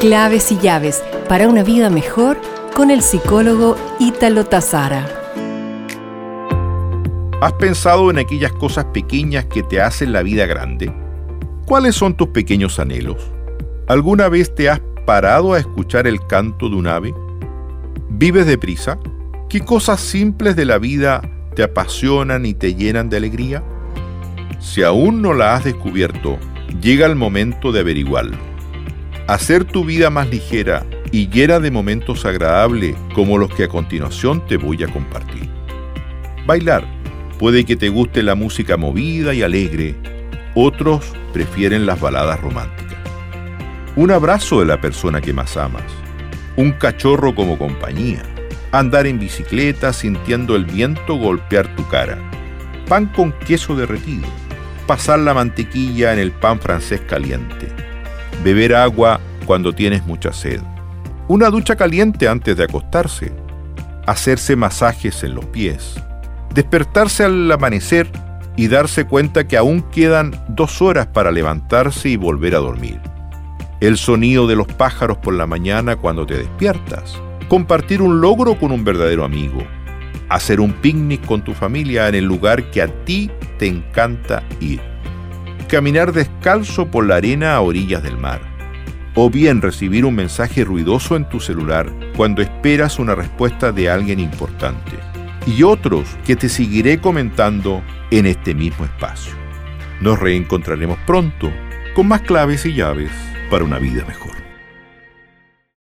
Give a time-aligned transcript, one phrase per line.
[0.00, 2.40] Claves y llaves para una vida mejor
[2.74, 5.06] con el psicólogo Ítalo Tazara.
[7.42, 10.90] ¿Has pensado en aquellas cosas pequeñas que te hacen la vida grande?
[11.66, 13.30] ¿Cuáles son tus pequeños anhelos?
[13.88, 17.14] ¿Alguna vez te has parado a escuchar el canto de un ave?
[18.08, 18.98] ¿Vives deprisa?
[19.50, 21.20] ¿Qué cosas simples de la vida
[21.54, 23.62] te apasionan y te llenan de alegría?
[24.60, 26.38] Si aún no la has descubierto,
[26.80, 28.49] llega el momento de averiguarlo.
[29.30, 34.44] Hacer tu vida más ligera y llena de momentos agradables como los que a continuación
[34.48, 35.48] te voy a compartir.
[36.46, 36.84] Bailar.
[37.38, 39.94] Puede que te guste la música movida y alegre,
[40.56, 42.98] otros prefieren las baladas románticas.
[43.94, 45.84] Un abrazo de la persona que más amas.
[46.56, 48.24] Un cachorro como compañía.
[48.72, 52.18] Andar en bicicleta sintiendo el viento golpear tu cara.
[52.88, 54.26] Pan con queso derretido
[54.90, 57.68] pasar la mantequilla en el pan francés caliente,
[58.42, 60.60] beber agua cuando tienes mucha sed,
[61.28, 63.32] una ducha caliente antes de acostarse,
[64.06, 65.94] hacerse masajes en los pies,
[66.54, 68.10] despertarse al amanecer
[68.56, 73.00] y darse cuenta que aún quedan dos horas para levantarse y volver a dormir.
[73.80, 77.18] El sonido de los pájaros por la mañana cuando te despiertas.
[77.48, 79.62] Compartir un logro con un verdadero amigo.
[80.28, 84.82] Hacer un picnic con tu familia en el lugar que a ti te encanta ir.
[85.70, 88.40] Caminar descalzo por la arena a orillas del mar.
[89.14, 94.18] O bien recibir un mensaje ruidoso en tu celular cuando esperas una respuesta de alguien
[94.18, 94.98] importante.
[95.46, 99.32] Y otros que te seguiré comentando en este mismo espacio.
[100.00, 101.52] Nos reencontraremos pronto
[101.94, 103.12] con más claves y llaves
[103.48, 104.49] para una vida mejor.